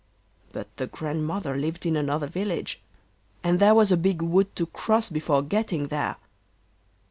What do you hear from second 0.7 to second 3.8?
the Grandmother lived in another village, and there